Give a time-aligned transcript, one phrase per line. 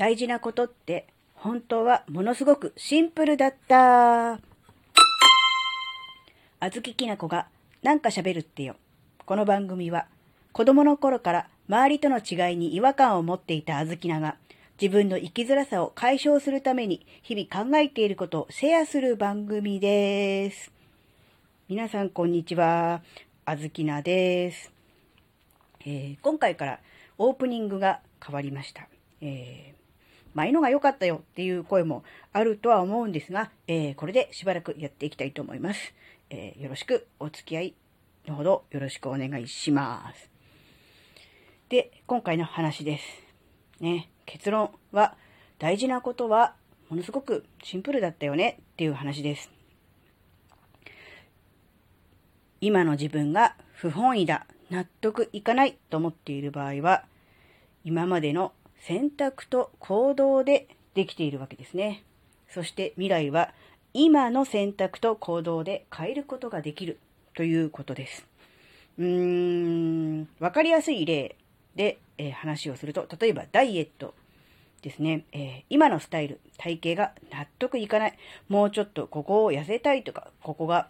[0.00, 4.32] 大事なことって本当はものすごくシンプルだった。
[4.32, 4.40] あ
[6.72, 7.48] ずききなこが
[7.82, 8.76] なんか喋るってよ。
[9.26, 10.06] この番組は
[10.52, 14.36] 子供の頃から周りとの違いに違和感を持っていたあずきなが
[14.80, 20.72] 自分の生きづらさを解消するために日々考えていることをシェアする番組です。
[21.68, 23.02] 皆さんこんにちは。
[23.44, 24.72] あずきなです。
[25.80, 26.80] えー今回から
[27.18, 28.88] オープニングが変わりました。
[29.20, 29.79] えー
[30.34, 35.94] 前のが良かったよっていう声もあるとは思うんですが、えーこれでしばらくやっていきたいと思います。
[36.30, 37.74] えーよろしくお付き合い
[38.26, 40.30] のほどよろしくお願いします。
[41.68, 43.04] で、今回の話です。
[43.80, 45.16] ね、結論は
[45.58, 46.54] 大事なことは
[46.88, 49.50] ものすごくシンプルだったよねっていう話です。
[52.60, 57.04] 今の自分が不本意だ、納得いかないと思っている場合は、
[57.84, 62.02] 今までの選択と行動でできているわけですね。
[62.48, 63.52] そして未来は
[63.92, 66.98] 今の選択と行動で変えることができる
[67.34, 68.26] ということです。
[68.98, 71.36] うーん、わかりやすい例
[71.74, 74.14] で、えー話をすると、例えばダイエット
[74.82, 78.18] ですね、えー今のスタイル、体型が納得いかない。
[78.48, 80.88] もうちょっとここを痩せたいとか、ここが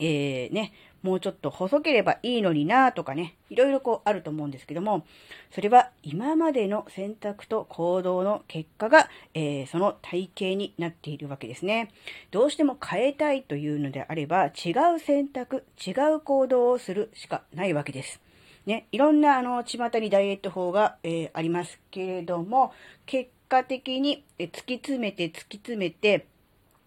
[0.00, 5.06] えーね、もうちょっと細ければいいのになとかね、いろいろこうあると思うんですけども、
[5.50, 11.90] それは今までの選択と行動の結果が、えーその体型になっているわけですね。
[12.30, 18.20] どうしても変えたいというのであれば、違う選択、違う行動をするしかないわけです。
[18.66, 22.72] ね、いろんなあの巷にダイエット法が、えーありますけれども、
[23.06, 26.26] 結果的に突き詰めて突き詰めて、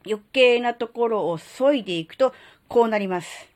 [0.06, 2.34] 余計なところを削いでいくと、
[2.68, 3.51] こうなります。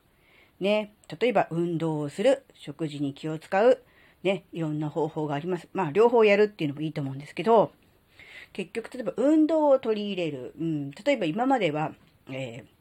[0.60, 0.92] ね。
[1.20, 3.82] 例えば、運動をする、食事に気を使う、
[4.22, 4.44] ね。
[4.52, 5.68] いろんな方法があります。
[5.72, 7.72] まあ、両方やるっていうのもいいと思うんですけど、
[8.52, 10.54] 結局、例えば、運動を取り入れる。
[10.58, 10.90] うん。
[10.90, 11.92] 例えば、今までは、
[12.30, 12.76] えー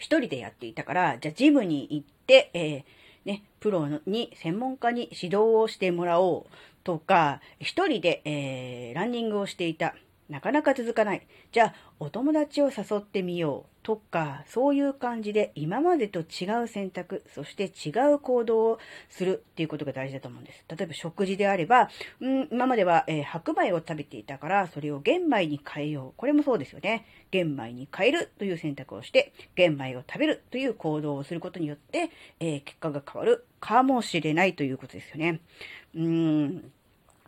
[0.00, 2.84] 一人でやっていたから、じゃあ、ジムに行って、えー
[3.26, 9.94] ね、プロに、専門家に指導をしてもらおうとか、一人で、えーランニングをしていた。
[10.30, 11.26] なかなか続かない。
[11.52, 13.70] じゃあ、お友達を誘ってみよう。
[13.82, 20.64] とか、そういう感じで今までと違う選択、そして違う行動をするっていうことが大事だと思うんです。
[20.68, 21.88] 例えば食事であれば、
[22.20, 26.12] うん、今までは、えー白米を食べていたから、それを玄米に変えよう。
[26.16, 27.06] これもそうですよね。
[27.30, 32.10] 玄米に変えるという選択をして、玄米を食べるという行動をすることによって、
[32.40, 35.40] えー結果が変わるかもしれないということですよね。
[35.94, 36.72] うん。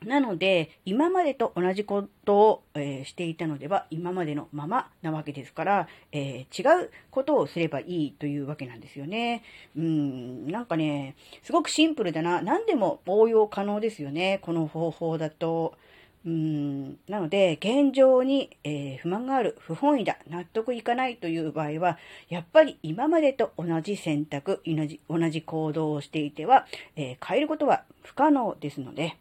[0.05, 9.43] なので、今までと同じことを、えーしていたのでは、今までのままなわけですから、えー違うことをすればいいというわけなんですよね。
[9.77, 12.43] うん、なんかね、すごくシンプルだな。
[12.43, 14.39] 何でも応用可能ですよね。
[14.43, 15.75] この方法だと。
[16.25, 21.99] うん、なので、現状に、えー不満がある、不本意だ、納得いかないという場合は、
[22.29, 29.17] やっぱり今までと同じ選択、同じ同じ行動をしていては、えー変えることは不可能ですので、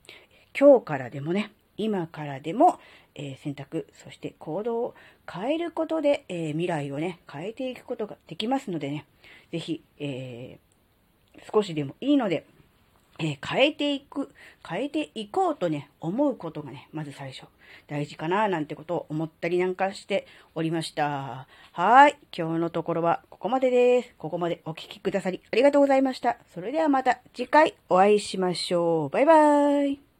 [0.58, 2.80] 今日からでもね、今からでも、
[3.16, 4.96] えー選択、そして行動を
[5.32, 9.06] 変えることで、えー未来をね、変えていくことができますのでね、
[9.52, 10.72] ぜひ、えー
[11.52, 12.46] 少しでもいいので、
[13.20, 14.32] え変えていく、
[14.68, 17.46] 変えていこうとね、思うことがね、まず最初、
[17.88, 20.26] 大事かな、なんてことを思ったりなんかして
[20.56, 21.48] おりました。
[21.72, 22.18] はい。
[22.36, 24.14] 今日のところはここまでです。
[24.18, 26.38] ここまでお聞きくださりありがとうございました。
[26.54, 29.10] それではまた次回お会いしましょう。
[29.10, 30.11] バイバーイ。